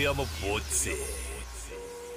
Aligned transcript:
தெரியாம 0.00 0.24
போச்சு 0.40 0.92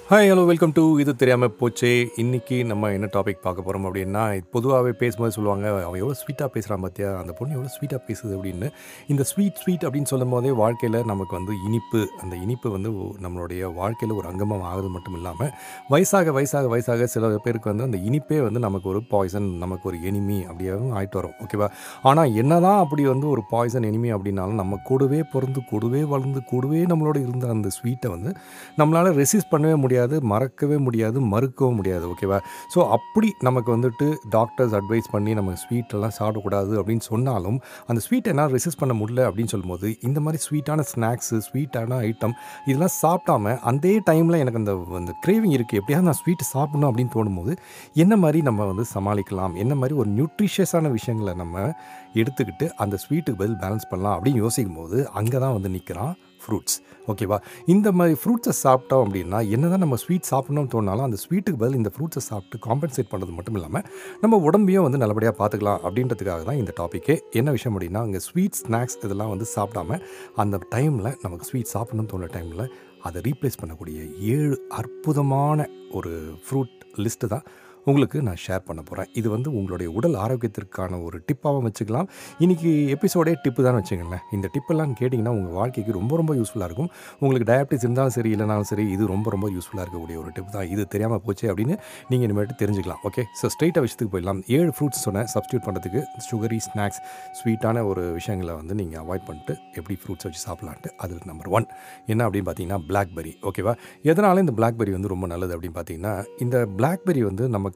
hi 0.08 0.30
hello 0.30 0.42
welcome 0.48 0.72
to 0.76 0.82
இது 1.02 1.12
தெரியாமல் 1.20 1.54
போச்சே. 1.60 1.90
இன்றைக்கி 2.22 2.56
நம்ம 2.70 2.88
என்ன 2.92 3.06
டாபிக் 3.12 3.38
பார்க்க 3.44 3.64
போகிறோம் 3.66 3.84
அப்படின்னா 3.88 4.22
பொதுவாகவே 4.54 4.90
பேசும்போது 5.02 5.34
சொல்லுவாங்க 5.36 5.64
அவன் 5.84 6.00
எவ்வளோ 6.00 6.16
ஸ்வீட்டாக 6.22 6.48
பேசுகிறான் 6.54 6.82
பார்த்தியா 6.82 7.10
அந்த 7.20 7.32
பொண்ணு 7.38 7.54
எவ்வளோ 7.56 7.70
ஸ்வீட்டாக 7.76 8.00
பேசுது 8.08 8.32
அப்படின்னு. 8.36 8.68
இந்த 9.12 9.22
ஸ்வீட் 9.30 9.60
ஸ்வீட் 9.62 9.84
அப்படின்னு 9.86 10.08
சொல்லும் 10.12 10.32
போதே 10.34 10.50
வாழ்க்கையில் 10.58 10.98
நமக்கு 11.12 11.34
வந்து 11.38 11.54
இனிப்பு 11.68 12.00
அந்த 12.22 12.34
இனிப்பு 12.44 12.70
வந்து 12.74 12.90
நம்மளுடைய 13.26 13.70
வாழ்க்கையில் 13.78 14.14
ஒரு 14.16 14.28
அங்கமாக 14.32 14.68
ஆகுது 14.72 14.90
மட்டும் 14.96 15.16
இல்லாமல் 15.20 15.50
வயசாக 15.94 16.34
வயசாக 16.38 16.68
வயசாக 16.74 17.08
சில 17.14 17.30
பேருக்கு 17.46 17.72
வந்து 17.72 17.86
அந்த 17.88 18.00
இனிப்பே 18.10 18.42
வந்து 18.48 18.62
நமக்கு 18.66 18.90
ஒரு 18.92 19.02
பாய்சன் 19.14 19.48
நமக்கு 19.64 19.88
ஒரு 19.92 20.00
எனிமி 20.10 20.38
அப்படியாகவும் 20.50 20.94
ஆகிட்டு 20.98 21.20
வரும் 21.20 21.34
ஓகேவா 21.46 21.70
ஆனால் 22.02 22.34
என்ன 22.34 22.60
தான் 22.60 22.78
அப்படி 22.84 23.04
வந்து 23.12 23.28
ஒரு 23.28 23.44
பாய்சன் 23.54 23.88
எனிமி 23.92 24.12
அப்படின்னாலும் 24.18 24.62
நம்ம 24.64 24.80
கூடவே 24.82 25.22
பிறந்து 25.32 25.62
கூடவே 25.72 26.04
வளர்ந்து 26.12 26.42
கூடவே 26.44 26.82
நம்மளோட 26.92 27.16
இருந்த 27.26 27.52
அந்த 27.56 27.72
ஸ்வீட்டை 27.78 28.10
வந்து 28.16 28.32
நம்மளால் 28.78 29.12
ரெசிஸ்ட் 29.22 29.52
பண்ணவே 29.52 29.74
முடியும் 29.76 29.92
முடியாது 29.94 30.22
மறக்கவே 30.22 30.76
முடியாது 30.76 31.20
மறுக்கவும் 31.20 31.74
முடியாது 31.74 32.06
ஓகேவா? 32.06 32.38
ஸோ 32.74 32.88
அப்படி 32.88 33.34
நமக்கு 33.40 33.76
வந்துட்டு 33.76 34.16
டாக்டர்ஸ் 34.30 34.74
அட்வைஸ் 34.74 35.08
பண்ணி 35.10 35.34
நம்ம 35.34 35.52
ஸ்வீட்டெல்லாம் 35.52 36.14
சாப்பிடக்கூடாது 36.18 36.72
அப்படின்னு 36.80 37.00
சொன்னாலும் 37.00 37.60
அந்த 37.86 38.00
ஸ்வீட்டை 38.06 38.24
என்னால் 38.24 38.52
ரெசிஸ்ட் 38.52 38.78
பண்ண 38.78 38.94
முடியல 38.94 39.24
அப்படின்னு 39.28 39.46
சொல்லும்போது 39.46 39.96
இந்த 40.02 40.20
மாதிரி 40.20 40.42
ஸ்வீட்டான 40.42 40.84
ஸ்நாக்ஸு 40.94 41.40
ஸ்வீட்டான 41.52 41.98
ஐட்டம் 42.08 42.32
இதெல்லாம் 42.64 42.94
சாப்பிடாம 43.02 43.58
அதே 43.58 43.98
டைமில் 44.10 44.38
எனக்கு 44.38 44.58
அந்த 44.58 44.84
அந்த 44.94 45.14
கிரேவிங் 45.26 45.54
இருக்குது 45.54 45.80
எப்படியாவது 45.80 46.02
நான் 46.02 46.20
ஸ்வீட் 46.22 46.40
சாப்பிடணும் 46.40 46.96
அப்படின்னு 46.96 47.14
தோணும்போது 47.14 47.56
என்ன 47.94 48.16
மாதிரி 48.16 48.42
நம்ம 48.42 48.64
வந்து 48.64 48.84
சமாளிக்கலாம்? 48.94 49.54
என்ன 49.54 49.74
மாதிரி 49.74 49.98
ஒரு 49.98 50.10
நியூட்ரிஷியஸான 50.10 50.90
விஷயங்களை 50.90 51.34
நம்ம 51.34 51.74
எடுத்துக்கிட்டு 52.14 52.68
அந்த 52.76 52.98
ஸ்வீட்டுக்கு 53.02 53.40
பதில் 53.40 53.58
பேலன்ஸ் 53.60 53.90
பண்ணலாம் 53.90 54.16
அப்படின்னு 54.16 54.42
யோசிக்கும் 54.44 54.76
போது 54.76 54.98
அங்கே 55.12 55.38
தான் 55.38 55.54
வந்து 55.54 55.70
நிற்கிறான் 55.70 56.14
ஃப்ரூட்ஸ் 56.42 56.76
ஓகேவா 57.08 57.36
இந்த 57.66 57.88
மாதிரி 57.92 58.14
ஃப்ரூட்ஸை 58.20 58.54
சாப்பிட்டோம் 58.60 59.02
அப்படின்னா 59.04 59.38
என்ன 59.48 59.68
தான் 59.68 59.82
நம்ம 59.84 59.96
ஸ்வீட் 59.96 60.28
சாப்பிட்ணும்னு 60.30 60.70
தோணாலும் 60.74 61.06
அந்த 61.06 61.18
ஸ்வீட்டுக்கு 61.22 61.60
பதில் 61.60 61.78
இந்த 61.78 61.90
ஃப்ரூட்ஸை 61.94 62.22
சாப்பிட்டு 62.22 62.58
காம்பன்சேட் 62.66 63.10
பண்ணுறது 63.12 63.34
மட்டும் 63.34 63.56
இல்லாமல் 63.56 63.84
நம்ம 64.20 64.38
உடம்பையும் 64.48 64.86
வந்து 64.86 65.00
நல்லபடியாக 65.02 65.36
பார்த்துக்கலாம் 65.38 65.80
அப்படின்றதுக்காக 65.84 66.44
தான் 66.44 66.60
இந்த 66.62 66.74
டாப்பிக்கே 66.78 67.16
என்ன 67.32 67.50
விஷயம் 67.50 67.74
அப்படின்னா 67.74 68.02
அங்கே 68.02 68.22
ஸ்வீட் 68.26 68.58
ஸ்நாக்ஸ் 68.62 68.98
இதெல்லாம் 69.02 69.32
வந்து 69.34 69.48
சாப்பிடாம 69.54 69.98
அந்த 70.36 70.58
டைமில் 70.74 71.12
நமக்கு 71.22 71.48
ஸ்வீட் 71.50 71.72
சாப்பிட்ணும்னு 71.72 72.12
தோணுற 72.12 72.30
டைமில் 72.34 72.66
அதை 73.04 73.20
ரீப்ளேஸ் 73.20 73.60
பண்ணக்கூடிய 73.60 73.98
ஏழு 74.34 74.56
அற்புதமான 74.74 75.66
ஒரு 75.92 76.12
ஃப்ரூட் 76.44 76.74
லிஸ்ட்டு 76.98 77.30
தான் 77.30 77.44
உங்களுக்கு 77.90 78.18
நான் 78.26 78.38
ஷேர் 78.44 78.64
பண்ண 78.68 78.80
போகிறேன் 78.88 79.08
இது 79.20 79.28
வந்து 79.34 79.48
உங்களுடைய 79.58 79.88
உடல் 79.98 80.16
ஆரோக்கியத்திற்கான 80.24 81.00
ஒரு 81.06 81.16
டிப்பாகவும் 81.28 81.66
வச்சுக்கலாம். 81.68 82.08
இன்றைக்கி 82.44 82.70
எபிசோடே 82.94 83.32
டிப்பு 83.44 83.64
தான் 83.66 83.76
வச்சுங்களேன் 83.78 84.22
இந்த 84.36 84.46
டிப்பெல்லாம் 84.54 84.92
கேட்டிங்கன்னா 85.00 85.32
உங்கள் 85.38 85.56
வாழ்க்கைக்கு 85.58 85.92
ரொம்ப 85.98 86.12
ரொம்ப 86.20 86.34
யூஸ்ஃபுல்லாக 86.40 86.68
இருக்கும். 86.70 86.90
உங்களுக்கு 87.22 87.48
டயபிட்டிஸ் 87.50 87.84
இருந்தாலும் 87.86 88.14
சரி 88.16 88.30
இல்லைனாலும் 88.36 88.68
சரி 88.70 88.86
இது 88.94 89.06
ரொம்ப 89.14 89.26
ரொம்ப 89.34 89.48
யூஸ்ஃபுல்லாக 89.56 89.84
இருக்கக்கூடிய 89.86 90.18
ஒரு 90.22 90.32
டிப் 90.36 90.54
தான். 90.56 90.68
இது 90.74 90.84
தெரியாமல் 90.94 91.22
போச்சு 91.26 91.46
அப்படின்னு 91.52 91.76
நீங்கள் 92.12 92.26
இனிமேட்டு 92.28 92.56
தெரிஞ்சுக்கலாம். 92.62 93.02
ஓகே 93.10 93.24
ஸோ 93.40 93.50
ஸ்ட்ரெயிட்டாக 93.54 93.82
விஷயத்துக்கு 93.86 94.14
போயிடலாம். 94.14 94.40
ஏழு 94.58 94.70
ஃப்ரூட்ஸ் 94.76 95.02
சொன்னேன். 95.06 95.28
சப்ஸ்டியூட் 95.34 95.66
பண்ணுறதுக்கு 95.66 96.02
சுகரி 96.28 96.60
ஸ்நாக்ஸ் 96.68 97.00
ஸ்வீட்டான 97.40 97.84
ஒரு 97.90 98.04
விஷயங்களை 98.18 98.56
வந்து 98.60 98.74
நீங்கள் 98.80 99.00
அவாய்ட் 99.04 99.26
பண்ணிட்டு 99.28 99.54
எப்படி 99.78 99.96
ஃப்ரூட்ஸ் 100.02 100.26
வச்சு 100.28 100.42
சாப்பிட்லான்ட்டு 100.46 100.92
அது 101.02 101.20
நம்பர் 101.32 101.50
ஒன் 101.56 101.68
என்ன 102.12 102.20
அப்படின்னு 102.26 102.48
பார்த்தீங்கன்னா 102.48 102.80
பிளாக்பெரி 102.90 103.34
ஓகேவா 103.50 103.74
எதனால 104.10 104.42
இந்த 104.44 104.54
பிளாக்பெரி 104.58 104.92
வந்து 104.98 105.12
ரொம்ப 105.14 105.26
நல்லது 105.34 105.54
அப்படின்னு 105.56 105.78
பார்த்தீங்கன்னா 105.78 106.14
இந்த 106.46 106.56
பிளாக்பெரி 106.80 107.22
வந்து 107.30 107.44
நமக்கு 107.56 107.72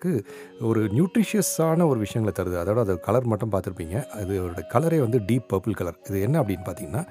ஒரு 0.68 0.80
நியூட்ரிஷியஸான 0.96 1.86
ஒரு 1.90 1.98
விஷயங்களை 2.04 2.32
தருது. 2.38 2.56
அதோட 2.62 2.78
அது 2.86 2.94
கலர் 3.08 3.28
மட்டும் 3.32 3.52
பார்த்துருப்பீங்க. 3.52 3.96
அதோட 4.20 4.62
கலரே 4.74 5.00
வந்து 5.06 5.20
டீப் 5.28 5.46
பர்பிள் 5.52 5.78
கலர் 5.80 5.98
இது 6.08 6.20
என்ன 6.28 6.42
அப்படின்னு 6.42 6.66
பார்த்தீங்கன்னா 6.68 7.04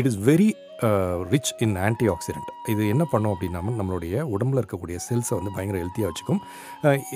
it 0.00 0.08
is 0.10 0.20
very 0.30 0.48
rich 1.32 1.52
in 1.64 1.74
antioxidant 2.12 2.50
இது 2.72 2.82
என்ன 2.92 3.04
பண்ணோம் 3.12 3.32
அப்படின்னா 3.34 3.60
நம்மளுடைய 3.80 4.22
உடம்புல 4.34 4.62
இருக்கக்கூடிய 4.62 4.96
செல்ஸை 5.08 5.34
வந்து 5.38 5.54
பயங்கர 5.56 5.78
ஹெல்த்தியாக 5.82 6.10
வச்சுக்கும். 6.10 6.40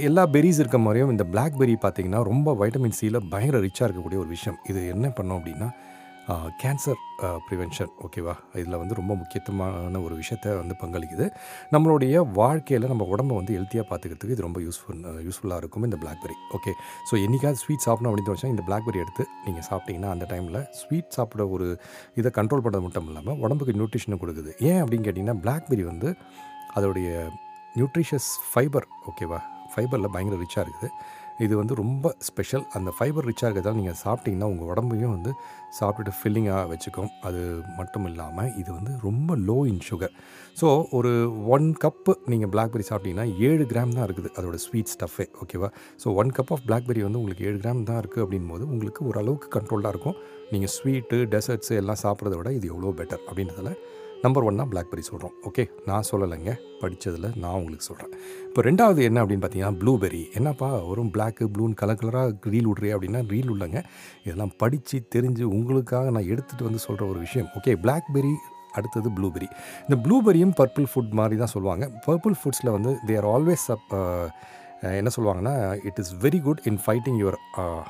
எல்லா 0.08 0.22
பெரிஸ் 0.34 0.60
இருக்க 0.62 0.78
மாதிரியும் 0.86 1.12
இந்த 1.14 1.26
பிளாக்பெரி 1.32 1.76
பார்த்தீங்கன்னா 1.84 2.22
ரொம்ப 2.30 2.56
வைட்டமின் 2.60 2.96
சியில் 2.98 3.20
பயங்கர 3.34 3.60
ரிச்சாக 3.66 3.88
இருக்கக்கூடிய 3.88 4.20
ஒரு 4.24 4.30
விஷயம். 4.36 4.58
இது 4.72 4.82
என்ன 4.94 5.08
பண்ணோம் 5.18 5.38
அப்படின்னா 5.40 5.70
கேன்சர் 6.62 7.00
ப்ரிவென்ஷன் 7.46 7.90
ஓகேவா 8.06 8.34
இதில் 8.60 8.78
வந்து 8.82 8.94
ரொம்ப 8.98 9.12
முக்கியத்துவமான 9.20 10.00
ஒரு 10.06 10.14
விஷயத்தை 10.20 10.50
வந்து 10.60 10.74
பங்களிக்குது. 10.82 11.26
நம்மளுடைய 11.74 12.14
வாழ்க்கையில் 12.38 12.86
நம்ம 12.92 13.06
உடம்பை 13.14 13.34
வந்து 13.40 13.52
ஹெல்த்தியாக 13.56 13.86
பார்த்துக்கிறதுக்கு 13.90 14.36
இது 14.36 14.46
ரொம்ப 14.46 14.60
யூஸ்ஃபுல் 14.66 15.00
யூஸ்ஃபுல்லாக 15.26 15.60
இருக்கும் 15.62 15.86
இந்த 15.88 15.98
பிளாக்பெரி 16.04 16.36
ஓகே 16.58 16.72
ஸோ 17.08 17.14
என்றைக்காவது 17.24 17.60
ஸ்வீட் 17.62 17.84
சாப்பிடணும் 17.86 18.10
அப்படின்னு 18.12 18.34
வச்சா 18.34 18.52
இந்த 18.54 18.64
பிளாக்பெரி 18.68 19.00
எடுத்து 19.04 19.26
நீங்கள் 19.46 19.66
சாப்பிட்டீங்கன்னா 19.70 20.12
அந்த 20.14 20.28
டைமில் 20.32 20.60
ஸ்வீட் 20.80 21.14
சாப்பிட 21.16 21.44
ஒரு 21.56 21.68
இதை 22.20 22.32
கண்ட்ரோல் 22.38 22.64
பண்ணுறது 22.66 22.86
மட்டும் 22.86 23.10
இல்லாமல் 23.12 23.40
உடம்புக்கு 23.46 23.78
நியூட்ரிஷனை 23.80 24.18
கொடுக்குது. 24.22 24.52
ஏன் 24.70 24.80
அப்படின்னு 24.84 25.06
கேட்டிங்கன்னா 25.08 25.38
பிளாக்பெரி 25.46 25.84
வந்து 25.92 26.10
அதோடைய 26.78 27.08
நியூட்ரிஷியஸ் 27.78 28.30
ஃபைபர் 28.52 28.88
ஓகேவா 29.10 29.40
ஃபைபரில் 29.74 30.12
பயங்கர 30.14 30.36
ரிச்சாக 30.42 30.64
இருக்குது. 30.66 30.88
இது 31.44 31.54
வந்து 31.60 31.74
ரொம்ப 31.80 32.12
ஸ்பெஷல் 32.26 32.64
அந்த 32.76 32.90
ஃபைபர் 32.96 33.26
ரிச்சாக 33.28 33.48
இருக்கிறதால 33.48 33.78
நீங்கள் 33.80 33.98
சாப்பிட்டிங்கன்னா 34.02 34.48
உங்கள் 34.52 34.68
உடம்பையும் 34.72 35.14
வந்து 35.14 35.30
சாப்பிட்டுட்டு 35.78 36.12
ஃபில்லிங்காக 36.18 36.66
வச்சுக்கும். 36.72 37.10
அது 37.28 37.40
மட்டும் 37.78 38.06
இல்லாமல் 38.10 38.50
இது 38.60 38.70
வந்து 38.76 38.92
ரொம்ப 39.06 39.36
லோ 39.48 39.58
இன் 39.70 39.82
சுகர் 39.88 40.14
ஸோ 40.60 40.68
ஒரு 40.98 41.12
ஒன் 41.56 41.68
கப்பு 41.84 42.14
நீங்கள் 42.32 42.52
பிளாக்பெரி 42.54 42.86
சாப்பிட்டீங்கன்னா 42.90 43.26
ஏழு 43.48 43.66
கிராம் 43.72 43.96
தான் 43.96 44.06
இருக்குது 44.08 44.30
அதோட 44.36 44.58
ஸ்வீட் 44.66 44.92
ஸ்டஃபே 44.94 45.26
ஓகேவா 45.44 45.70
so 46.04 46.14
one 46.22 46.32
cup 46.38 46.52
of 46.56 46.64
blackberry 46.68 47.02
வந்து 47.06 47.20
உங்களுக்கு 47.22 47.48
ஏழு 47.50 47.58
கிராம் 47.64 47.82
தான் 47.90 48.00
இருக்குது 48.04 48.24
அப்படின் 48.26 48.48
போது 48.52 48.64
உங்களுக்கு 48.74 49.02
ஓரளவுக்கு 49.10 49.50
கண்ட்ரோலாக 49.56 49.94
இருக்கும். 49.96 50.18
நீங்கள் 50.54 50.72
ஸ்வீட்டு 50.76 51.18
டெசர்ட்ஸு 51.34 51.74
எல்லாம் 51.82 52.02
சாப்பிட்றத 52.04 52.36
விட 52.40 52.52
இது 52.60 52.66
எவ்வளோ 52.74 52.94
பெட்டர் 53.00 53.22
அப்படின்றதில் 53.28 53.74
நம்பர் 54.22 54.44
ஒன்னா 54.50 54.64
பிளாக்பெரி 54.72 55.02
சொல்கிறோம் 55.08 55.34
ஓகே 55.48 55.64
நான் 55.86 56.06
சொல்லலைங்க. 56.10 56.52
படித்ததில் 56.80 57.28
நான் 57.42 57.56
உங்களுக்கு 57.58 57.86
சொல்கிறேன் 57.88 58.12
இப்போ 58.48 58.62
ரெண்டாவது 58.62 59.02
என்ன 59.02 59.18
அப்படின்னு 59.22 59.44
பார்த்தீங்கன்னா 59.44 59.78
ப்ளூபெரி 59.82 60.22
என்னப்பா 60.38 60.68
வரும் 60.88 61.10
பிளாக்கு 61.14 61.44
ப்ளூன்னு 61.54 61.78
கலர் 61.82 62.00
கலராக 62.00 62.50
ரீல் 62.54 62.68
விட்றே 62.70 62.92
அப்படின்னா 62.96 63.20
ரீல் 63.34 63.50
உள்ளங்க 63.54 63.84
இதெல்லாம் 64.24 64.54
படித்து 64.56 64.98
தெரிஞ்சு 65.16 65.42
உங்களுக்காக 65.42 66.10
நான் 66.10 66.30
எடுத்துகிட்டு 66.34 66.62
வந்து 66.62 66.78
சொல்கிற 66.78 67.08
ஒரு 67.08 67.18
விஷயம். 67.18 67.48
ஓகே 67.58 67.74
பிளாக்பெரி 67.84 68.34
அடுத்தது 68.72 69.10
ப்ளூபெரி 69.10 69.48
இந்த 69.88 69.96
ப்ளூபெரியும் 70.04 70.54
பர்பிள் 70.60 70.86
ஃபுட் 70.92 71.10
மாதிரி 71.10 71.36
தான் 71.36 71.52
சொல்லுவாங்க. 71.54 71.90
பர்பிள் 72.06 72.36
ஃபுட்ஸில் 72.40 72.70
வந்து 72.70 72.98
தே 73.06 73.16
ஆர் 73.22 73.28
ஆல்வேஸ் 73.34 73.66
அப் 73.76 73.90
என்ன 74.92 75.10
சொல்லுவாங்கன்னா 75.16 75.54
it 75.84 75.98
is 75.98 76.12
very 76.20 76.40
good 76.42 76.60
in 76.64 76.78
fighting 76.86 77.18
your 77.22 77.38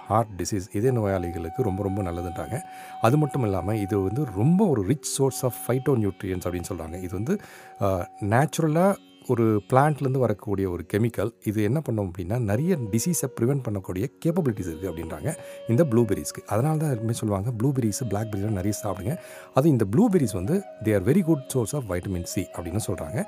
heart 0.07 0.33
disease 0.39 0.67
இதய 0.73 0.93
நோயாளிகளுக்கு 0.93 1.63
ரொம்ப 1.63 1.83
ரொம்ப 1.83 2.03
நல்லதுன்றாங்க. 2.03 2.59
அது 3.01 3.17
மட்டும் 3.17 3.43
இல்லாமல் 3.43 3.77
இது 3.77 4.03
வந்து 4.03 4.25
ரொம்ப 4.25 4.61
ஒரு 4.67 4.83
rich 4.83 5.11
source 5.17 5.45
of 5.45 5.59
phyto 5.65 5.95
nutrients 6.03 6.47
அப்படின்னு 6.47 6.71
சொல்கிறாங்க 6.73 6.99
இது 7.03 7.13
வந்து 7.13 7.41
uh, 7.81 8.03
நேச்சுரலாக 8.21 8.93
ஒரு 9.33 9.45
பிளான்ட்லேருந்து 9.71 10.23
வரக்கூடிய 10.25 10.67
ஒரு 10.75 10.83
கெமிக்கல் 10.93 11.31
இது 11.51 11.59
என்ன 11.69 11.79
பண்ணும் 11.87 12.07
அப்படின்னா 12.09 12.37
நிறைய 12.51 12.73
டிசீஸை 12.93 13.29
ப்ரிவென்ட் 13.37 13.63
பண்ணக்கூடிய 13.67 14.05
கேப்பபிலிட்டிஸ் 14.23 14.69
இருக்குது 14.71 14.91
அப்படின்றாங்க. 14.91 15.31
இந்த 15.73 15.83
ப்ளூபெரிஸ்க்கு 15.93 16.43
அதனால 16.53 16.75
தான் 16.83 16.91
எல்லாருமே 16.95 17.17
சொல்லுவாங்க 17.21 17.51
ப்ளூபெரிஸ் 17.61 18.03
பிளாக்பெரிஸ்லாம் 18.11 18.59
நிறைய 18.61 18.75
சாப்பிடுங்க. 18.83 19.15
அது 19.57 19.67
இந்த 19.75 19.87
ப்ளூபெரிஸ் 19.95 20.35
வந்து 20.41 20.57
they 20.87 20.95
are 20.99 21.07
very 21.11 21.23
good 21.31 21.45
source 21.55 21.75
of 21.79 21.89
vitamin 21.93 22.29
C 22.35 22.45
அப்படின்னு 22.57 22.83
சொல்கிறாங்க 22.89 23.19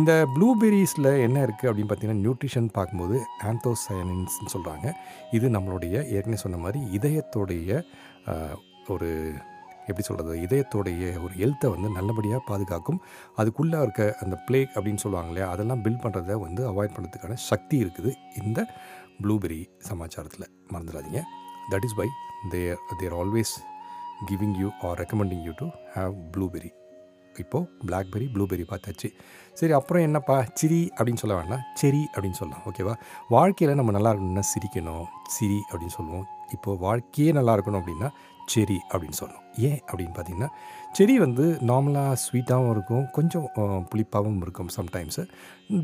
இந்த 0.00 0.12
ப்ளூபெரிஸில் 0.36 1.10
என்ன 1.26 1.38
இருக்குது 1.46 1.70
அப்படின்னு 1.70 1.90
பார்த்தீங்கன்னா 1.92 2.24
நியூட்ரிஷன் 2.24 2.70
பார்க்கும்போது 2.78 3.18
ஆந்தோசயனின்ஸ்னு 3.52 4.54
சொல்கிறாங்க 4.56 4.88
இது 5.38 5.48
நம்மளுடைய 5.58 5.94
ஏற்கனவே 6.16 6.42
சொன்ன 6.46 6.60
மாதிரி 6.66 6.80
இதயத்தோடைய 6.98 7.82
ஒரு 8.88 9.08
எப்படி 9.90 10.06
சொல்கிறது 10.08 10.36
இதயத்தோடைய 10.46 11.12
ஒரு 11.24 11.34
ஹெல்த்தை 11.42 11.68
வந்து 11.74 11.88
நல்லபடியாக 11.98 12.42
பாதுகாக்கும். 12.50 13.00
அதுக்குள்ளே 13.40 13.78
இருக்க 13.86 14.04
அந்த 14.24 14.36
பிளேக் 14.48 14.74
அப்படின்னு 14.76 15.02
சொல்லுவாங்க 15.04 15.32
இல்லையா 15.32 15.48
அதெல்லாம் 15.54 15.82
பில்ட் 15.84 16.02
பண்ணுறத 16.04 16.38
வந்து 16.46 16.64
அவாய்ட் 16.72 16.96
பண்ணுறதுக்கான 16.96 17.38
சக்தி 17.50 17.78
இருக்குது 17.84 18.12
இந்த 18.42 18.60
ப்ளூபெரி 19.22 19.60
சமாச்சாரத்தில். 19.90 20.50
மறந்துடாதீங்க. 20.72 21.22
That 21.72 21.86
is 21.88 21.98
why 22.02 22.08
they're 22.54 22.82
they're 23.02 23.16
always 23.22 23.54
giving 24.28 24.58
you 24.64 24.70
or 24.88 24.98
recommending 25.04 25.42
you 25.48 25.54
to 25.62 25.68
have 25.96 26.14
blueberry 26.36 26.70
இப்போது 27.42 27.68
பிளாக்பெரி 27.88 28.26
ப்ளூபெரி 28.34 28.64
பார்த்தாச்சு. 28.70 29.08
சரி 29.58 29.72
அப்புறம் 29.76 30.04
என்னப்பா? 30.06 30.36
சிரி 30.60 30.80
அப்படின்னு 30.96 31.20
சொல்ல 31.22 31.34
வேண்டாம் 31.38 31.62
செரி 31.80 32.00
அப்படின்னு 32.14 32.38
சொல்லலாம். 32.38 32.64
ஓகேவா 32.68 32.94
வாழ்க்கையில் 33.34 33.78
நம்ம 33.78 33.92
நல்லா 33.96 34.10
இருக்கணும்னா 34.12 34.44
சிரிக்கணும். 34.52 35.06
சிரி 35.36 35.58
அப்படின்னு 35.70 35.94
சொல்லுவோம். 35.98 36.26
இப்போது 36.56 36.80
வாழ்க்கையே 36.86 37.32
நல்லா 37.38 37.52
இருக்கணும் 37.56 37.80
அப்படின்னா 37.80 38.08
செரி 38.52 38.78
அப்படின்னு 38.92 39.18
சொல்லணும். 39.20 39.46
ஏன் 39.68 39.80
அப்படின்னு 39.88 40.14
பார்த்தீங்கன்னா 40.16 40.50
செரி 40.96 41.14
வந்து 41.24 41.44
நார்மலாக 41.70 42.12
ஸ்வீட்டாகவும் 42.24 42.72
இருக்கும் 42.74 43.04
கொஞ்சம் 43.16 43.46
புளிப்பாகவும் 43.90 44.40
இருக்கும் 44.44 44.70
sometimes 44.76 45.22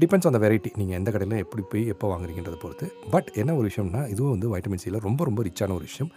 depends 0.03 0.27
on 0.29 0.37
the 0.37 0.41
variety 0.45 0.71
நீங்கள் 0.79 0.97
எந்த 0.99 1.11
கடையில் 1.15 1.43
எப்படி 1.45 1.63
போய் 1.73 1.83
எப்போ 1.93 2.07
வாங்குறீங்கன்றதை 2.13 2.59
பொறுத்து. 2.65 2.87
பட் 3.15 3.29
என்ன 3.41 3.55
ஒரு 3.59 3.67
விஷயம்னா 3.71 4.03
இதுவும் 4.13 4.35
வந்து 4.35 4.51
வைட்டமின் 4.53 4.83
சியில் 4.85 5.05
ரொம்ப 5.09 5.25
ரொம்ப 5.29 5.43
ரிச்சான 5.49 5.75
ஒரு 5.79 5.87
விஷயம். 5.91 6.11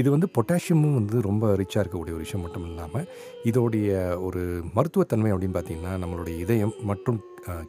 இது 0.00 0.08
வந்து 0.16 0.28
பொட்டாசியமும் 0.36 0.98
வந்து 1.00 1.20
ரொம்ப 1.28 1.54
ரிச்சாக 1.62 1.82
இருக்கக்கூடிய 1.84 2.16
ஒரு 2.18 2.26
விஷயம் 2.26 2.44
மட்டும் 2.46 2.66
இல்லாமல் 2.70 3.08
இதோடைய 3.52 3.88
ஒரு 4.28 4.42
மருத்துவத்தன்மை 4.76 5.32
அப்படின்னு 5.34 5.58
பார்த்தீங்கன்னா 5.58 5.94
நம்மளுடைய 6.04 6.36
இதயம் 6.46 6.76
மற்றும் 6.90 7.20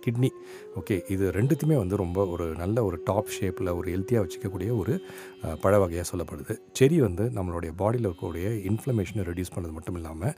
கிட்னி 0.04 0.30
ஓகே 0.80 0.96
இது 1.14 1.26
ரெண்டுத்தையுமே 1.36 1.76
வந்து 1.82 1.96
ரொம்ப 2.02 2.20
ஒரு 2.34 2.46
நல்ல 2.62 2.84
ஒரு 2.88 2.98
டாப் 3.10 3.34
ஷேப்பில் 3.36 3.70
ஒரு 3.80 3.88
ஹெல்த்தியாக 3.94 4.24
வச்சுக்கக்கூடிய 4.24 4.70
ஒரு 4.82 4.94
பழ 5.64 5.74
வகையாக 5.84 6.06
சொல்லப்படுது. 6.12 6.54
செரி 6.80 6.98
வந்து 7.08 7.26
நம்மளுடைய 7.38 7.72
பாடியில் 7.82 8.08
இருக்க 8.10 8.26
இருக்கக்கூடிய 8.28 8.66
இன்ஃப்ளமேஷனை 8.70 9.24
ரெடியூஸ் 9.30 9.54
பண்ணது 9.56 9.74
மட்டும் 9.78 9.98
இல்லாமல் 10.00 10.34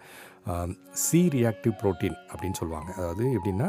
சி 1.03 1.21
ரியாக்டிவ் 1.37 1.73
ப்ரோட்டீன் 1.81 2.17
அப்படின்னு 2.31 2.57
சொல்லுவாங்க. 2.61 2.89
அதாவது 2.97 3.23
எப்படின்னா 3.37 3.67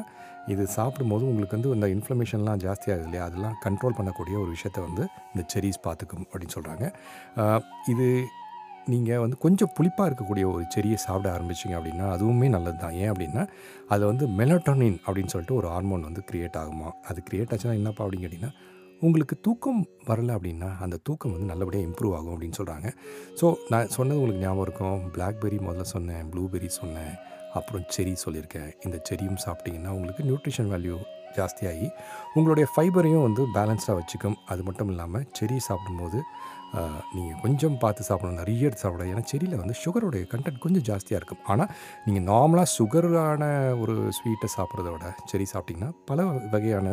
இது 0.53 0.63
சாப்பிடும்போது 0.77 1.25
உங்களுக்கு 1.31 1.57
வந்து 1.57 1.71
இந்த 1.77 1.87
இன்ஃப்ளமேஷன்லாம் 1.95 2.61
ஜாஸ்தியாகுது 2.65 3.07
இல்லையா? 3.09 3.25
அதெல்லாம் 3.29 3.57
கண்ட்ரோல் 3.65 3.97
பண்ணக்கூடிய 3.99 4.35
ஒரு 4.43 4.51
விஷயத்தை 4.57 4.81
வந்து 4.89 5.03
இந்த 5.33 5.43
செரிஸ் 5.53 5.81
பார்த்துக்கும் 5.87 6.27
அப்படின்னு 6.31 6.55
சொல்கிறாங்க 6.59 6.85
இது 7.93 8.07
நீங்கள் 8.93 9.23
வந்து 9.23 9.37
கொஞ்சம் 9.45 9.73
புளிப்பாக 9.77 10.09
இருக்கக்கூடிய 10.11 10.45
ஒரு 10.53 10.63
செடியை 10.75 10.99
சாப்பிட 11.07 11.29
ஆரம்பிச்சிங்க 11.37 11.75
அப்படின்னா 11.79 12.07
அதுவுமே 12.15 12.49
நல்லது 12.55 12.79
தான் 12.85 12.97
ஏன் 13.03 13.11
அப்படின்னா 13.13 13.43
அதில் 13.91 14.11
வந்து 14.13 14.27
மெலட்டோனின் 14.41 14.99
அப்படின்னு 15.07 15.33
சொல்லிட்டு 15.35 15.59
ஒரு 15.61 15.69
ஹார்மோன் 15.75 16.07
வந்து 16.09 16.23
க்ரியேட் 16.31 16.59
ஆகுமா? 16.63 16.89
அது 17.11 17.21
க்ரியேட் 17.29 17.53
ஆச்சுன்னா 17.55 17.77
என்னப்பா 17.81 18.03
அப்படின்னு 18.05 18.25
கேட்டிங்கன்னா 18.27 18.55
உங்களுக்கு 19.07 19.37
தூக்கம் 19.47 19.81
வரலை 20.09 20.33
அப்படின்னா 20.37 20.69
அந்த 20.85 20.97
தூக்கம் 21.09 21.33
வந்து 21.35 21.51
நல்லபடியாக 21.53 21.89
இம்ப்ரூவ் 21.89 22.17
ஆகும் 22.19 22.33
அப்படின்னு 22.35 22.59
சொல்கிறாங்க 22.61 22.89
ஸோ 23.41 23.47
நான் 23.73 23.93
சொன்னது 23.97 24.19
உங்களுக்கு 24.21 24.45
ஞாபகம் 24.45 24.67
இருக்கும். 24.67 25.01
பிளாக்பெரி 25.15 25.59
முதல்ல 25.67 25.87
சொன்னேன் 25.95 26.27
ப்ளூபெரி 26.33 26.69
சொன்னேன் 26.81 27.15
அப்புறம் 27.59 27.87
செரி 27.95 28.13
சொல்லியிருக்கேன். 28.25 28.69
இந்த 28.87 28.97
செரியும் 29.09 29.41
சாப்பிட்டிங்கன்னா 29.47 29.93
உங்களுக்கு 29.97 30.27
நியூட்ரிஷன் 30.29 30.71
வேல்யூ 30.73 30.99
ஜாஸ்தியாகி 31.37 31.89
உங்களுடைய 32.37 32.67
ஃபைபரையும் 32.73 33.25
வந்து 33.27 33.43
பேலன்ஸ்டாக 33.57 33.97
வச்சுக்கும். 33.99 34.37
அது 34.53 34.63
மட்டும் 34.69 34.91
இல்லாமல் 34.93 35.27
செரி 35.39 35.57
சாப்பிடும்போது 35.69 36.19
நீங்கள் 37.15 37.41
கொஞ்சம் 37.45 37.77
பார்த்து 37.83 38.09
சாப்பிடணும். 38.09 38.41
நிறைய 38.43 38.69
எடுத்து 38.69 38.85
சாப்பிட 38.85 39.05
ஏன்னா 39.13 39.25
செரியில் 39.31 39.61
வந்து 39.63 39.77
சுகருடைய 39.85 40.25
கண்டென்ட் 40.33 40.61
கொஞ்சம் 40.65 40.87
ஜாஸ்தியாக 40.91 41.21
இருக்கும். 41.21 41.43
ஆனால் 41.53 41.71
நீங்கள் 42.07 42.27
நார்மலாக 42.31 42.71
சுகரான 42.79 43.43
ஒரு 43.83 43.97
ஸ்வீட்டை 44.19 44.51
சாப்பிட்றத 44.57 44.91
விட 44.97 45.09
செரி 45.33 45.47
சாப்பிட்டிங்கன்னா 45.55 45.91
பல 46.11 46.27
வகையான 46.55 46.89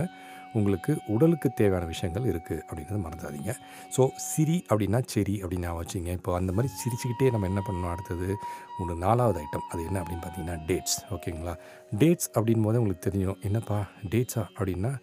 உங்களுக்கு 0.58 0.92
உடலுக்கு 1.14 1.50
தேவையான 1.60 1.86
விஷயங்கள் 1.94 2.28
இருக்குது 2.32 2.62
அப்படிங்கிறத 2.68 3.00
மறந்துடாதீங்க. 3.06 3.54
ஸோ 3.96 4.02
சிரி 4.30 4.58
அப்படின்னா 4.70 5.00
செரி 5.14 5.36
அப்படின்னு 5.44 5.68
நான் 5.68 5.80
வச்சுங்க 5.82 6.12
இப்போ 6.20 6.34
அந்த 6.40 6.54
மாதிரி 6.58 6.72
சிரிச்சுக்கிட்டே 6.82 7.32
நம்ம 7.36 7.48
என்ன 7.52 7.64
பண்ணணும்? 7.68 7.92
அடுத்தது 7.94 8.30
ஒரு 8.84 8.96
நாலாவது 9.06 9.40
ஐட்டம் 9.44 9.68
அது 9.72 9.82
என்ன 9.90 9.98
அப்படின்னு 10.04 10.24
பார்த்தீங்கன்னா 10.26 10.58
டேட்ஸ் 10.70 10.98
ஓகேங்களா 11.18 11.56
டேட்ஸ் 12.02 12.30
அப்படின் 12.36 12.66
போது 12.68 12.80
உங்களுக்கு 12.82 13.06
தெரியும். 13.10 13.38
என்னப்பா? 13.50 13.80
டேட்ஸா 14.14 14.46
அப்படின்னா 14.58 14.94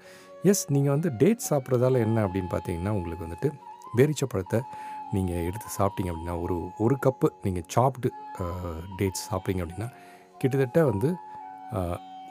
எஸ் 0.53 0.65
நீங்கள் 0.77 0.95
வந்து 0.95 1.11
டேட்ஸ் 1.21 1.51
சாப்பிட்றதால 1.51 2.01
என்ன 2.07 2.19
அப்படின்னு 2.27 2.51
பார்த்தீங்கன்னா 2.55 2.95
உங்களுக்கு 2.97 3.27
வந்துட்டு 3.27 3.51
பேரிச்ச 3.99 4.25
பழத்தை 4.33 4.61
நீங்கள் 5.15 5.45
எடுத்து 5.49 5.69
சாப்பிட்டீங்க 5.79 6.11
அப்படின்னா 6.13 6.37
ஒரு 6.45 6.57
ஒரு 6.85 6.97
கப்பு 7.05 7.29
நீங்கள் 7.45 7.67
சாப்பிட்டு 7.75 8.09
டேட்ஸ் 8.99 9.25
சாப்பிட்றீங்க 9.29 9.63
அப்படின்னா 9.65 9.89
கிட்டத்தட்ட 10.41 10.81
வந்து 10.91 11.09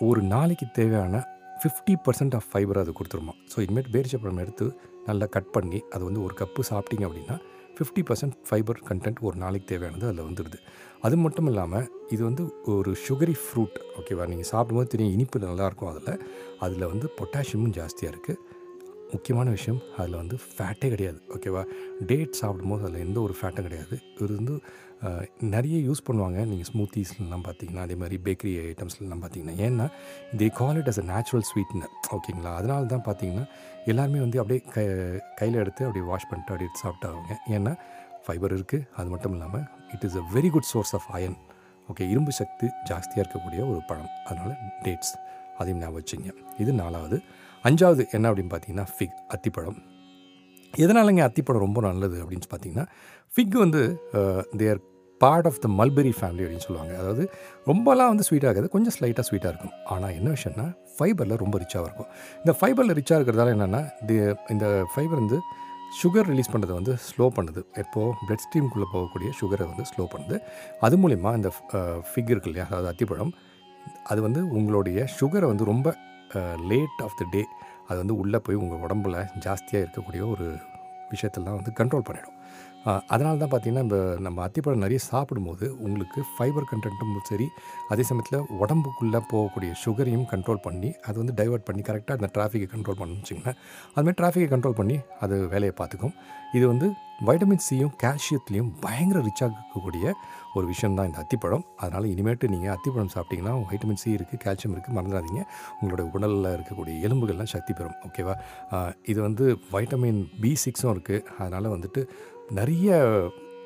ஒரு 0.08 0.22
நாளைக்கு 0.34 0.66
தேவையான 0.72 1.22
ஃபிஃப்டி 1.64 1.94
பர்சன்ட் 2.06 2.34
ஆஃப் 2.38 2.48
ஃபைபர் 2.52 2.80
அது 2.82 2.92
கொடுத்துருமா. 3.00 3.34
ஸோ 3.52 3.58
இனிமேல் 3.66 3.90
பேரிச்சப்பழம் 3.94 4.40
எடுத்து 4.44 4.66
நல்லா 5.10 5.26
கட் 5.36 5.52
பண்ணி 5.56 5.80
அது 5.96 6.04
வந்து 6.08 6.22
ஒரு 6.26 6.34
கப்பு 6.40 6.62
சாப்பிட்டீங்க 6.70 7.06
அப்படின்னா 7.08 7.36
ஃபிஃப்டி 7.78 8.02
பர்சன்ட் 8.10 8.36
ஃபைபர் 8.48 8.80
கண்டென்ட் 8.88 9.20
ஒரு 9.28 9.38
நாளைக்கு 9.44 9.68
தேவையானது 9.72 10.06
அதில் 10.10 10.26
வந்துடுது 10.28 10.58
அது 11.06 11.16
மட்டும் 11.26 11.48
இல்லாமல் 11.52 11.86
இது 12.16 12.22
வந்து 12.28 12.44
ஒரு 12.74 12.92
சுகரி 13.06 13.36
ஃப்ரூட் 13.44 13.78
ஓகேவா 14.00 14.26
நீங்கள் 14.32 14.50
சாப்பிடும்போது 14.52 14.92
தெரியும் 14.94 15.14
இனிப்பு 15.16 15.40
நல்லாயிருக்கும் 15.46 15.92
அதில். 15.92 16.20
அதில் 16.60 16.86
வந்து 16.92 17.08
பொட்டாசியமும் 17.20 17.74
ஜாஸ்தியாக 17.80 18.14
இருக்குது 18.14 18.40
முக்கியமான 19.16 19.48
விஷயம் 19.58 19.80
அதில் 20.00 20.18
வந்து 20.22 20.36
ஃபேட்டே 20.54 20.88
கிடையாது 20.94 21.20
ஓகேவா 21.36 21.62
டேட் 22.10 22.40
சாப்பிடும்போது 22.42 22.84
அதில் 22.88 23.04
எந்த 23.08 23.18
ஒரு 23.26 23.34
ஃபேட்டும் 23.40 23.68
கிடையாது. 23.68 23.96
இது 24.24 24.32
வந்து 24.40 24.56
நிறைய 25.54 25.78
யூஸ் 25.88 26.04
பண்ணுவாங்க. 26.08 26.40
நீங்கள் 26.52 26.68
ஸ்மூத்திஸ்லாம் 26.72 27.46
பார்த்தீங்கன்னா 27.48 27.84
அதே 27.88 27.96
மாதிரி 28.02 28.18
பேக்கரி 28.28 28.54
ஐட்டம்ஸ்லாம் 28.72 29.24
பார்த்தீங்கன்னா 29.24 29.56
ஏன்னா 29.68 29.88
they 30.42 30.48
call 30.60 30.80
it 30.82 30.90
as 30.92 31.02
a 31.04 31.06
natural 31.14 31.46
sweetener 31.52 31.94
ஓகேங்களா 32.18 32.54
அதனால 32.60 32.90
தான் 32.94 33.06
பார்த்தீங்கன்னா 33.10 33.46
எல்லாருமே 33.94 34.22
வந்து 34.26 34.40
அப்படியே 34.44 34.62
க 34.76 34.86
கையில் 35.40 35.62
எடுத்து 35.64 35.86
அப்படியே 35.88 36.06
வாஷ் 36.12 36.30
பண்ணிட்டு 36.32 36.54
அப்படியே 36.56 36.72
சாப்பிட்டாங்க 36.84 37.40
ஏன்னா 37.58 37.74
ஃபைபர் 38.26 38.56
இருக்குது 38.58 38.88
அது 39.00 39.10
மட்டும் 39.14 39.34
இல்லாமல் 39.38 39.66
it 39.96 40.06
is 40.10 40.18
a 40.22 40.26
very 40.36 40.52
good 40.56 40.70
source 40.74 40.94
of 41.00 41.10
iron 41.18 41.38
okay 41.92 42.04
இரும்பு 42.14 42.34
சக்தி 42.42 42.68
ஜாஸ்தியாக 42.90 43.24
இருக்கக்கூடிய 43.24 43.62
ஒரு 43.72 43.80
பழம். 43.90 44.12
அதனால் 44.30 44.54
டேட்ஸ் 44.86 45.14
அதையும் 45.62 45.82
ஞாபகம் 45.84 45.98
வச்சுங்க. 46.00 46.30
இது 46.64 46.72
நாலாவது. 46.84 47.18
அஞ்சாவது 47.68 48.04
என்ன 48.16 48.26
அப்படின்னு 48.30 48.54
பார்த்தீங்கன்னா 48.54 48.88
ஃபிக் 48.96 49.20
அத்திப்பழம். 49.36 49.78
எதனாலங்க 50.84 51.22
அத்திப்பழம் 51.30 51.64
ரொம்ப 51.68 51.80
நல்லது 51.90 52.18
அப்படின்னு 52.24 52.50
பார்த்தீங்கன்னா 52.54 52.86
ஃபிக் 53.34 53.56
வந்து 53.64 53.82
they're 54.62 54.80
part 55.22 55.48
of 55.50 55.60
the 55.64 55.68
mulberry 55.80 56.12
family 56.20 56.44
அப்படின்னு 56.46 56.66
சொல்லுவாங்க. 56.68 56.94
அதாவது 57.02 57.24
ரொம்பலாம் 57.70 58.10
வந்து 58.14 58.26
ஸ்வீட்டாக 58.28 58.50
இருக்காது 58.50 58.72
கொஞ்சம் 58.76 58.96
ஸ்லைட்டாக 58.96 59.26
ஸ்வீட்டாக 59.28 59.52
இருக்கும். 59.54 59.76
ஆனால் 59.94 60.16
என்ன 60.20 60.30
விஷயம்னா 60.38 60.66
ஃபைபரில் 60.96 61.42
ரொம்ப 61.44 61.56
ரிச்சாக 61.64 61.86
இருக்கும். 61.88 62.10
இந்த 62.42 62.54
ஃபைபரில் 62.60 62.96
ரிச்சாக 63.00 63.20
இருக்கிறதால 63.20 63.54
என்னென்னா 63.56 63.82
இந்த 64.56 64.66
ஃபைபர் 64.94 65.22
வந்து 65.24 65.40
சுகர் 66.02 66.28
ரிலீஸ் 66.32 66.52
பண்ணுறதை 66.54 66.76
வந்து 66.80 66.94
ஸ்லோ 67.08 67.26
பண்ணுது. 67.38 67.62
எப்போது 67.84 68.14
பிளட் 68.28 68.44
ஸ்ட்ரீம்குள்ளே 68.46 68.88
போகக்கூடிய 68.94 69.30
சுகரை 69.40 69.66
வந்து 69.72 69.84
ஸ்லோ 69.92 70.06
பண்ணுது. 70.14 70.38
அது 70.86 70.98
மூலிமா 71.04 71.32
இந்த 71.40 71.52
ஃபிக் 72.10 72.32
இருக்கு 72.34 72.50
இல்லையா? 72.52 72.66
அதாவது 72.72 72.90
அத்திப்பழம் 72.94 73.34
அது 74.12 74.20
வந்து 74.28 74.42
உங்களுடைய 74.58 75.06
சுகரை 75.20 75.48
வந்து 75.52 75.66
ரொம்ப 75.74 75.96
லேட் 76.42 77.02
ஆஃப் 77.04 77.18
த 77.18 77.26
டே 77.32 77.48
அது 77.88 77.98
வந்து 77.98 78.18
உள்ளே 78.18 78.40
போய் 78.40 78.56
உங்கள் 78.56 78.80
உடம்புல 78.80 79.16
ஜாஸ்தியாக 79.40 79.84
இருக்கக்கூடிய 79.86 80.30
ஒரு 80.30 80.58
விஷயத்தெல்லாம் 81.10 81.60
வந்து 81.60 81.74
கண்ட்ரோல் 81.76 82.08
பண்ணிடும். 82.08 82.38
அதனால 83.14 83.34
தான் 83.42 83.52
பார்த்திங்கன்னா 83.54 83.86
இந்த 83.88 84.00
நம்ம 84.26 84.42
அத்திப்பழம் 84.48 84.84
நிறைய 84.86 85.00
சாப்பிடும்போது 85.10 85.66
உங்களுக்கு 85.86 86.22
ஃபைபர் 86.32 86.68
கண்டென்ட்டும் 86.72 87.14
சரி 87.32 87.48
அதே 87.94 88.06
சமயத்தில் 88.10 88.48
உடம்புக்குள்ளே 88.64 89.22
போகக்கூடிய 89.32 89.72
சுகரையும் 89.84 90.28
கண்ட்ரோல் 90.34 90.64
பண்ணி 90.68 90.92
அது 91.08 91.16
வந்து 91.22 91.36
டைவெர்ட் 91.40 91.68
பண்ணி 91.70 91.84
கரெக்டாக 91.90 92.20
அந்த 92.20 92.30
டிராஃபிக்கை 92.36 92.68
கண்ட்ரோல் 92.76 93.00
பண்ணு 93.02 93.20
வச்சிங்கன்னா 93.22 93.54
அதுமாதிரி 93.96 94.18
டிராஃபிக்கை 94.22 94.50
கண்ட்ரோல் 94.54 94.80
பண்ணி 94.82 94.98
அது 95.26 95.36
வேலையை 95.56 95.74
பார்த்துக்கும். 95.82 96.16
இது 96.58 96.66
வந்து 96.72 96.88
வைட்டமின் 97.28 97.64
சியும் 97.66 97.94
கால்சியத்துலேயும் 98.02 98.72
பயங்கர 98.84 99.20
ரிச்சாக 99.28 99.54
இருக்கக்கூடிய 99.58 100.06
ஒரு 100.58 100.66
விஷயம் 100.72 100.96
தான் 100.98 101.08
இந்த 101.10 101.20
அத்திப்பழம். 101.24 101.64
அதனால் 101.84 102.08
இனிமேட்டு 102.12 102.46
நீங்கள் 102.54 102.74
அத்திப்பழம் 102.76 103.12
சாப்பிட்டிங்கன்னா 103.16 103.54
வைட்டமின் 103.70 104.02
சி 104.02 104.10
இருக்குது 104.18 104.42
கால்சியம் 104.46 104.74
இருக்குது 104.76 104.96
மறந்துடாதீங்க. 104.98 105.42
உங்களோட 105.80 106.04
உடலில் 106.18 106.50
இருக்கக்கூடிய 106.56 106.96
எலும்புகள்லாம் 107.08 107.52
சக்தி 107.56 107.74
பெறும் 107.80 107.98
ஓகேவா 108.08 108.36
இது 109.12 109.20
வந்து 109.28 109.46
வைட்டமின் 109.76 110.22
பி 110.44 110.52
சிக்ஸும் 110.66 110.94
இருக்குது 110.96 111.24
அதனால் 111.40 111.74
வந்துட்டு 111.76 112.04
நிறைய 112.52 112.90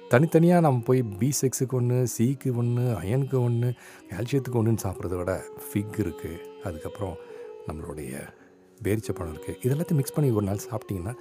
தனித்தனியாக 0.09 0.61
நம்ம 0.61 0.79
போய் 0.85 1.03
பி 1.03 1.33
சிக்ஸுக்கு 1.41 1.73
ஒன்று 1.73 2.07
சிக்கு 2.07 2.55
ஒன்று 2.55 2.95
அயனுக்கு 2.95 3.41
ஒன்று 3.41 3.73
கால்சியத்துக்கு 4.11 4.59
ஒன்றுன்னு 4.59 4.83
சாப்பிட்றத 4.83 5.15
விட 5.15 5.43
ஃபிக் 5.65 5.97
இருக்குது 5.99 6.37
அதுக்கப்புறம் 6.63 7.15
நம்மளுடைய 7.67 8.11
வேரிச்சப்பழம் 8.81 9.33
இருக்குது 9.33 9.57
இதெல்லாத்தையும் 9.63 9.95
மிக்ஸ் 9.95 10.13
பண்ணி 10.13 10.31
ஒரு 10.31 10.45
நாள் 10.45 10.57
சாப்பிட்டிங்கன்னா 10.71 11.13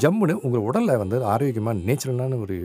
ஜம்முன்னு 0.00 0.32
உங்கள் 0.32 0.60
உடலில் 0.60 0.96
வந்து 0.96 1.24
ஆரோக்கியமாக 1.24 1.76
நேச்சுரலான 1.76 2.38
ஒரு 2.38 2.56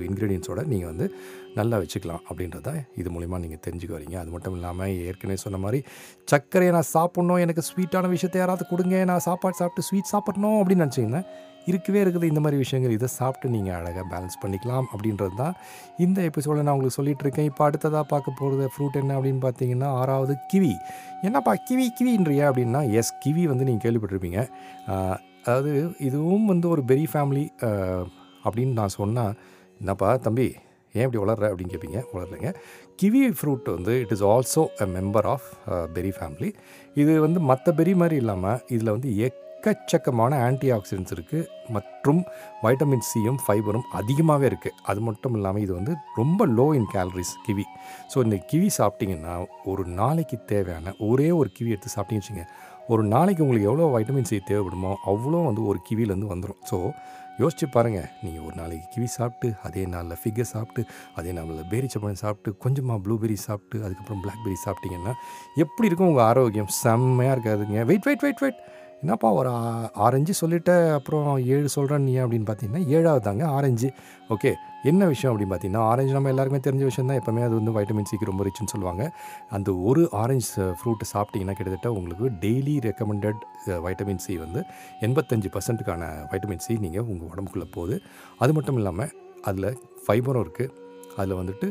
இன்க்ரீடியன்ஸோட 0.00 0.64
நீங்கள் 0.64 0.88
வந்து 0.88 1.10
நல்லா 1.54 1.76
வச்சுக்கலாம் 1.78 2.20
அப்படின்றத 2.30 2.84
இது 2.96 3.10
மூலிமா 3.10 3.38
நீங்கள் 3.38 3.58
தெரிஞ்சுக்க 3.66 3.92
வரீங்க. 3.94 4.16
அது 4.16 4.30
மட்டும் 4.30 4.54
இல்லாமல் 4.54 4.88
ஏற்கனவே 4.88 5.36
சொன்ன 5.36 5.56
மாதிரி 5.56 5.84
சர்க்கரையை 6.24 6.72
நான் 6.72 6.92
சாப்பிட்ணும் 6.94 7.38
எனக்கு 7.38 7.62
ஸ்வீட்டான 7.62 8.08
விஷயத்தை 8.08 8.40
யாராவது 8.40 8.66
கொடுங்க 8.66 9.04
நான் 9.04 9.18
சாப்பாடு 9.18 9.54
சாப்பிட்டு 9.54 9.82
ஸ்வீட் 9.82 10.12
சாப்பிட்ணும் 10.12 10.58
அப்படின்னு 10.60 10.84
நினச்சிங்கன்னா 10.84 11.22
இருக்கவே 11.68 12.00
இருக்குது. 12.04 12.28
இந்த 12.32 12.40
மாதிரி 12.44 12.58
விஷயங்கள் 12.64 12.94
இதை 12.96 13.08
சாப்பிட்டு 13.16 13.48
நீங்கள் 13.56 13.76
அழகாக 13.78 14.04
பேலன்ஸ் 14.12 14.38
பண்ணிக்கலாம் 14.42 14.86
அப்படின்றது 14.92 15.34
தான் 15.42 15.54
இந்த 16.04 16.20
எபிசோடில் 16.28 16.64
நான் 16.66 16.74
உங்களுக்கு 16.76 16.98
சொல்லிகிட்டு 16.98 17.24
இருக்கேன். 17.26 17.48
இப்போ 17.50 17.64
அடுத்ததாக 17.68 18.04
பார்க்க 18.12 18.38
போகிறது 18.40 18.66
ஃப்ரூட் 18.74 19.00
என்ன 19.02 19.14
அப்படின்னு 19.18 19.42
பார்த்தீங்கன்னா 19.46 19.90
ஆறாவது 20.00 20.36
கிவி. 20.52 20.74
என்னப்பா 21.28 21.54
கிவி 21.68 21.86
கிவின்றியா 21.98 22.46
அப்படின்னா 22.50 22.82
எஸ் 23.02 23.12
கிவி 23.24 23.44
வந்து 23.52 23.66
நீங்கள் 23.68 23.84
கேள்விப்பட்டிருப்பீங்க. 23.86 24.40
அதாவது 25.44 25.72
இதுவும் 26.08 26.48
வந்து 26.52 26.66
ஒரு 26.74 26.82
பெரி 26.90 27.06
ஃபேமிலி 27.12 27.44
அப்படின்னு 28.44 28.74
நான் 28.80 28.96
சொன்னால் 29.00 29.32
என்னப்பா 29.80 30.08
தம்பி 30.26 30.48
ஏன் 30.94 31.04
இப்படி 31.06 31.20
வளர்ற? 31.22 31.48
அப்படின்னு 31.50 31.72
கேட்பீங்க 31.72 32.00
வளரலைங்க 32.14 32.50
கிவி 33.00 33.20
ஃப்ரூட் 33.38 33.68
வந்து 33.74 33.92
it 34.04 34.12
is 34.16 34.24
also 34.32 34.62
a 34.84 34.86
member 34.96 35.26
of 35.32 35.46
berry 35.96 36.10
family 36.16 36.48
இது 37.02 37.12
வந்து 37.26 37.40
மற்ற 37.50 37.72
பெரி 37.78 37.92
மாதிரி 38.00 38.16
இல்லாமல் 38.22 38.58
இதில் 38.74 38.92
வந்து 38.96 39.10
எக் 39.26 39.38
எக்கச்சக்கமான 39.62 40.32
ஆன்டி 40.44 40.68
ஆக்சிடென்ட்ஸ் 40.72 41.14
இருக்குது 41.14 41.48
மற்றும் 41.70 42.20
வைட்டமின் 42.62 43.04
சியும் 43.08 43.40
ஃபைபரும் 43.44 43.84
அதிகமாகவே 43.92 44.46
இருக்குது 44.46 44.76
அது 44.82 45.00
மட்டும் 45.00 45.34
இல்லாமல் 45.34 45.62
இது 45.62 45.72
வந்து 45.74 45.92
ரொம்ப 46.16 46.46
low 46.58 46.66
in 46.74 46.88
calories 46.92 47.32
kiwi 47.46 47.64
so 48.14 48.24
இந்த 48.24 48.36
கிவி 48.52 48.68
சாப்பிட்டிங்கன்னா 48.78 49.34
ஒரு 49.66 49.84
நாளைக்கு 49.90 50.36
தேவையான 50.46 50.94
ஒரே 51.00 51.28
ஒரு 51.30 51.50
கிவி 51.58 51.70
எடுத்து 51.70 51.94
சாப்பிட்டீங்கன்னு 51.96 52.26
வச்சுங்க 52.26 52.46
ஒரு 52.88 53.02
நாளைக்கு 53.06 53.42
உங்களுக்கு 53.42 53.70
எவ்வளோ 53.70 53.90
வைட்டமின் 53.96 54.24
சி 54.24 54.38
தேவைப்படுமோ 54.48 54.92
அவ்வளோ 55.06 55.40
வந்து 55.46 55.64
ஒரு 55.64 55.80
கிவிலேருந்து 55.88 56.32
வந்துடும் 56.32 56.60
ஸோ 56.70 56.78
யோசிச்சு 57.38 57.66
பாருங்கள் 57.66 58.08
நீங்கள் 58.22 58.44
ஒரு 58.46 58.56
நாளைக்கு 58.56 58.86
கிவி 58.94 59.08
சாப்பிட்டு 59.18 59.48
அதே 59.62 59.86
நாளில் 59.86 60.18
ஃபிகர் 60.22 60.50
சாப்பிட்டு 60.54 60.82
அதே 61.16 61.32
நாளில் 61.32 61.68
பேரிச்சப்பழம் 61.72 62.22
சாப்பிட்டு 62.24 62.58
கொஞ்சமாக 62.58 62.98
ப்ளூபெரி 63.04 63.36
சாப்பிட்டு 63.46 63.84
அதுக்கப்புறம் 63.84 64.22
பிளாக்பெரி 64.24 64.58
சாப்பிட்டீங்கன்னா 64.66 65.14
எப்படி 65.56 65.88
இருக்கும் 65.88 66.10
உங்கள் 66.10 66.28
ஆரோக்கியம்? 66.30 66.70
செம்மையாக 66.82 67.36
இருக்காதுங்க. 67.36 67.78
வெயிட் 67.84 68.06
வெயிட் 68.08 68.24
வெயிட் 68.26 68.42
வெயிட் 68.42 68.60
என்னப்பா 69.02 69.28
ஒரு 69.40 69.50
ஆரஞ்சு 70.06 70.32
சொல்லிவிட்ட 70.40 70.72
அப்புறம் 70.96 71.28
ஏழு 71.54 71.68
சொல்கிறேன் 71.74 72.04
நீ 72.08 72.14
அப்படின்னு 72.22 72.46
பார்த்தீங்கன்னா 72.48 72.82
ஏழாவது 72.96 73.22
தாங்க 73.28 73.44
ஆரஞ்சு. 73.58 73.88
ஓகே 74.34 74.50
என்ன 74.90 75.06
விஷயம் 75.12 75.30
அப்படின்னு 75.30 75.52
பார்த்தீங்கன்னா 75.52 75.84
ஆரஞ்சு 75.92 76.12
நம்ம 76.16 76.30
எல்லாருக்குமே 76.32 76.62
தெரிஞ்ச 76.66 76.84
விஷயம் 76.90 77.08
தான் 77.10 77.20
எப்போவுமே 77.20 77.42
அது 77.46 77.54
வந்து 77.60 77.72
வைட்டமின் 77.76 78.08
சிக்கு 78.10 78.28
ரொம்ப 78.30 78.44
ரிச்சுன்னு 78.46 78.72
சொல்லுவாங்க. 78.74 79.04
அந்த 79.56 79.70
ஒரு 79.88 80.02
ஆரஞ்சு 80.22 80.66
ஃப்ரூட்டு 80.80 81.10
சாப்பிட்டிங்கன்னா 81.12 81.56
கிட்டத்தட்ட 81.58 81.90
உங்களுக்கு 81.98 82.28
டெய்லி 82.44 82.76
ரெக்கமெண்டட் 82.88 83.40
வைட்டமின் 83.86 84.22
சி 84.26 84.36
வந்து 84.44 84.62
எண்பத்தஞ்சு 85.08 85.50
பர்சன்ட்டுக்கான 85.56 86.12
வைட்டமின் 86.32 86.64
சி 86.66 86.76
நீங்கள் 86.86 87.06
உங்கள் 87.12 87.30
உடம்புக்குள்ளே 87.32 87.68
போகுது. 87.76 87.98
அது 88.44 88.54
மட்டும் 88.58 88.80
இல்லாமல் 88.82 89.12
அதில் 89.50 89.70
ஃபைபரும் 90.06 90.44
இருக்குது 90.46 90.72
அதில் 91.18 91.38
வந்துட்டு 91.42 91.68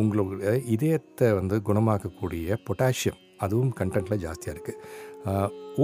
உங்களுடைய 0.00 0.50
இதயத்தை 0.74 1.28
வந்து 1.40 1.56
குணமாக்கக்கூடிய 1.68 2.56
பொட்டாசியம் 2.68 3.20
அதுவும் 3.44 3.70
கண்டென்ட்டில் 3.78 4.20
ஜாஸ்தியாக 4.24 4.54
இருக்குது 4.54 4.80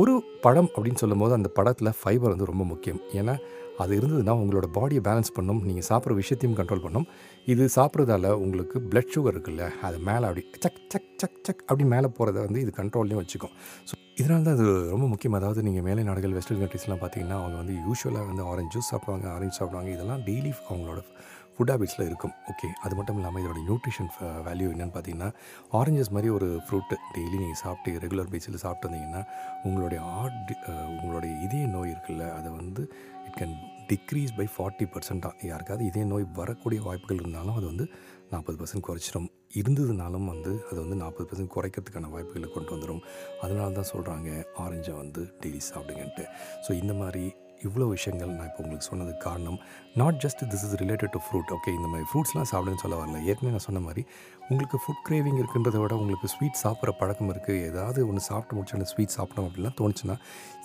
ஒரு 0.00 0.14
பழம் 0.45 0.71
அப்படின்னு 0.75 1.00
சொல்லும்போது 1.02 1.33
அந்த 1.37 1.49
படத்தில் 1.59 1.97
ஃபைபர் 1.99 2.33
வந்து 2.33 2.49
ரொம்ப 2.50 2.64
முக்கியம். 2.71 3.00
ஏன்னா 3.21 3.35
அது 3.83 3.93
இருந்ததுன்னா 3.99 4.35
உங்களோட 4.43 4.66
பாடியை 4.76 5.00
பேலன்ஸ் 5.09 5.35
பண்ணும் 5.37 5.61
நீங்கள் 5.69 5.87
சாப்பிட்ற 5.88 6.14
விஷயத்தையும் 6.21 6.57
கண்ட்ரோல் 6.61 6.85
பண்ணும். 6.87 7.07
இது 7.52 7.64
சாப்பிட்றதால 7.76 8.33
உங்களுக்கு 8.45 8.76
பிளட் 8.90 9.12
சுகர் 9.14 9.35
இருக்குல்ல 9.35 9.64
அது 9.88 9.99
மேலே 10.09 10.25
அப்படி 10.28 10.45
சக் 10.64 10.81
சக் 10.93 11.11
சக் 11.23 11.38
சக் 11.49 11.62
அப்படி 11.69 11.87
மேலே 11.95 12.11
போகிறத 12.19 12.45
வந்து 12.47 12.62
இது 12.64 12.73
கண்ட்ரோல்லையும் 12.81 13.23
வச்சுக்கும். 13.23 13.55
ஸோ 13.88 13.95
இதனால 14.21 14.43
தான் 14.47 14.57
அது 14.59 14.66
ரொம்ப 14.95 15.07
முக்கியம். 15.12 15.37
அதாவது 15.40 15.62
நீங்கள் 15.69 15.87
மேலை 15.88 16.05
நாடுகள் 16.11 16.37
வெஸ்டர்ன் 16.38 16.62
கண்ட்ரீஸ்லாம் 16.62 17.02
பார்த்தீங்கன்னா 17.02 17.38
அவங்க 17.43 17.57
வந்து 17.62 17.75
யூஸ்வலாக 17.87 18.26
வந்து 18.31 18.45
ஆரஞ்சு 18.52 18.73
ஜூஸ் 18.76 18.90
சாப்பிடுவாங்க 18.93 19.26
ஆரஞ்சு 19.37 19.59
சாப்பிடுவாங்க. 19.61 19.90
இதெல்லாம் 19.97 20.23
டெய்லி 20.28 20.52
அவங்களோட 20.71 21.02
ஃபுட் 21.57 21.71
ஹேபிட்ஸில் 21.73 22.07
இருக்கும். 22.09 22.35
ஓகே 22.53 22.69
அது 22.85 22.95
மட்டும் 22.99 23.19
இல்லாமல் 23.21 23.43
இதோட 23.43 23.61
நியூட்ரிஷன் 23.69 24.11
வேல்யூ 24.49 24.69
என்னென்னு 24.75 24.95
பார்த்தீங்கன்னா 24.97 25.31
ஆரஞ்சஸ் 25.79 26.13
மாதிரி 26.17 26.31
ஒரு 26.39 26.49
ஃப்ரூட்டு 26.67 26.97
டெய்லி 27.15 27.37
நீங்கள் 27.43 27.63
சாப்பிட்டு 27.65 28.03
ரெகுலர் 28.05 28.33
பேஸில் 28.35 28.63
சாப்பிட்டு 28.65 28.89
வந்தீங்கன்னா 28.89 29.23
உங்களுடைய 29.69 30.01
ஹார்ட் 30.11 30.53
உங்களுடைய 31.01 31.33
இதய 31.47 31.65
நோய் 31.77 31.93
இருக்குல்ல 31.95 32.27
அதை 32.39 32.51
வந்து 32.61 32.83
it 33.29 33.39
can 33.41 33.57
decrease 33.91 34.37
by 34.39 34.47
forty 34.55 34.85
பர்சன்ட்டாக 34.93 35.49
யாருக்காவது 35.51 35.83
இதய 35.91 36.05
நோய் 36.13 36.25
வரக்கூடிய 36.41 36.81
வாய்ப்புகள் 36.87 37.21
இருந்தாலும் 37.23 37.57
அது 37.59 37.67
வந்து 37.73 37.85
நாற்பது 38.33 38.57
பர்சன்ட் 38.61 38.87
குறைச்சிடும் 38.87 39.29
இருந்ததுனாலும் 39.61 40.29
வந்து 40.33 40.53
அது 40.69 40.79
வந்து 40.85 40.97
நாற்பது 41.03 41.27
பர்சன்ட் 41.31 41.53
குறைக்கிறதுக்கான 41.57 42.11
வாய்ப்புகளை 42.15 42.49
கொண்டு 42.55 42.73
வந்துடும் 42.75 43.03
அதனால 43.45 43.69
தான் 43.79 43.91
சொல்கிறாங்க 43.93 44.29
ஆரஞ்சை 44.65 44.95
வந்து 45.03 45.23
டெய்லி 45.43 45.61
சாப்பிடுங்கன்ட்டு. 45.71 46.25
ஸோ 46.67 46.73
இந்த 46.83 46.95
மாதிரி 47.03 47.25
இவ்வளோ 47.67 47.87
விஷயங்கள் 47.95 48.33
நான் 48.37 48.49
இப்போ 48.51 48.63
உங்களுக்கு 48.65 48.89
சொன்னது 48.91 49.13
காரணம். 49.27 49.59
Not 50.01 50.19
just 50.25 50.43
this 50.53 50.65
is 50.67 50.77
related 50.83 51.13
to 51.15 51.21
fruit 51.27 51.53
okay 51.57 51.71
இந்த 51.79 51.89
மாதிரி 51.93 52.07
ஃப்ரூட்ஸ்லாம் 52.11 52.49
சாப்பிடுன்னு 52.53 52.83
சொல்ல 52.85 52.97
வரல. 53.03 53.19
ஏற்கனவே 53.31 53.53
நான் 53.57 53.67
சொன்ன 53.69 53.83
மாதிரி 53.87 54.03
உங்களுக்கு 54.51 54.79
ஃபுட் 54.83 55.03
கிரேவிங் 55.07 55.39
இருக்குன்றதை 55.43 55.79
விட 55.83 55.95
உங்களுக்கு 56.03 56.29
ஸ்வீட் 56.35 56.61
சாப்பிட்ற 56.65 56.93
பழக்கம் 57.01 57.31
இருக்குது 57.35 57.63
ஏதாவது 57.71 58.01
ஒன்று 58.09 58.23
சாப்பிட்டு 58.31 58.57
முடிச்சு 58.57 58.77
அந்த 58.79 58.89
ஸ்வீட் 58.93 59.17
சாப்பிடணும் 59.19 59.49
அப்படிலாம் 59.49 59.79
தோணுச்சுன்னா 59.81 60.17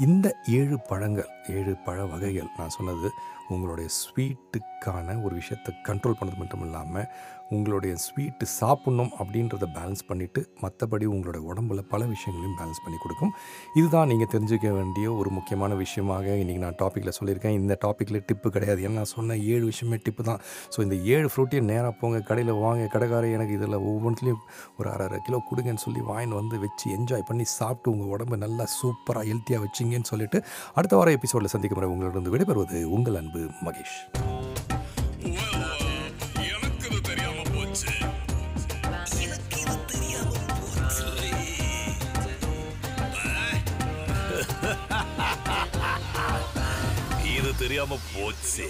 இந்த 0.08 0.27
ஏழு 0.60 0.77
பழங்கள் 0.91 1.29
ஏழு 1.58 1.74
பழ 1.88 2.05
வகைகள் 2.13 2.50
நான் 2.60 2.75
சொன்னது 2.77 3.10
உங்களுடைய 3.55 3.89
ஸ்வீட்டுக்கான 4.01 5.17
ஒரு 5.25 5.34
விஷயத்தை 5.41 5.72
கண்ட்ரோல் 5.89 6.20
பண்ணது 6.20 6.39
மட்டும் 6.41 6.65
இல்லாமல் 6.67 7.08
உங்களுடைய 7.55 7.93
ஸ்வீட்டு 8.03 8.46
சாப்பிட்ணும் 8.60 9.10
அப்படின்றத 9.22 9.65
பேலன்ஸ் 9.77 10.03
பண்ணிவிட்டு 10.10 10.41
மற்றபடி 10.63 11.05
உங்களோட 11.13 11.39
உடம்புல 11.50 11.81
பல 11.93 12.01
விஷயங்களையும் 12.12 12.55
பேலன்ஸ் 12.60 12.81
பண்ணி 12.84 12.98
கொடுக்கும். 13.03 13.31
இதுதான் 13.79 14.10
நீங்கள் 14.12 14.29
தெரிஞ்சுக்க 14.34 14.70
வேண்டிய 14.77 15.08
ஒரு 15.20 15.29
முக்கியமான 15.38 15.75
விஷயமாக 15.81 16.27
இன்றைக்கி 16.41 16.62
நான் 16.65 16.77
டாப்பிக்கில் 16.81 17.15
சொல்லியிருக்கேன். 17.17 17.58
இந்த 17.62 17.74
டாப்பிக்கில் 17.86 18.20
டிப்பு 18.29 18.50
கிடையாது. 18.58 18.79
ஏன்னா 18.86 18.98
நான் 19.01 19.12
சொன்ன 19.15 19.38
ஏழு 19.53 19.63
விஷயமே 19.72 20.00
டிப்பு 20.05 20.25
தான். 20.29 20.39
ஸோ 20.75 20.79
இந்த 20.86 20.98
ஏழு 21.15 21.27
ஃப்ரூட்டையும் 21.34 21.70
நேராக 21.72 21.93
போங்க 22.01 22.22
கடையில் 22.29 22.53
வாங்க 22.63 22.86
கடைக்கார 22.96 23.34
எனக்கு 23.38 23.58
இதில் 23.60 23.77
ஒவ்வொன்றுலையும் 23.91 24.41
ஒரு 24.79 24.89
அரை 24.93 25.05
அரை 25.10 25.20
கிலோ 25.27 25.39
கொடுங்கன்னு 25.50 25.84
சொல்லி 25.88 26.03
வாங்கின்னு 26.12 26.39
வந்து 26.41 26.58
வச்சு 26.65 26.88
என்ஜாய் 26.98 27.27
பண்ணி 27.31 27.48
சாப்பிட்டு 27.58 27.93
உங்கள் 27.96 28.12
உடம்பு 28.15 28.41
நல்லா 28.46 28.67
சூப்பராக 28.77 29.25
ஹெல்த்தியாக 29.31 29.63
வச்சிங்கன்னு 29.65 30.12
சொல்லிட்டு 30.13 30.39
அடுத்த 30.77 30.96
வார 31.01 31.12
எபிசோடில் 31.20 31.53
சந்திக்க 31.55 31.79
முறை 31.79 31.91
உங்களிடம் 31.96 32.34
விடைபெறுவது 32.36 32.79
உங்கள் 32.98 33.20
அன்பு. 33.22 33.40
மகேஷ். 33.65 33.98
இது 47.38 47.57
தெரியாம 47.57 47.98
போச்சு. 48.13 48.65